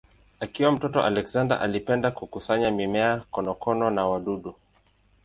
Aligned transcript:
Akiwa 0.39 0.71
mtoto 0.71 1.03
Alexander 1.03 1.59
alipenda 1.61 2.11
kukusanya 2.11 2.71
mimea, 2.71 3.23
konokono 3.31 3.89
na 3.91 4.07
wadudu. 4.07 4.55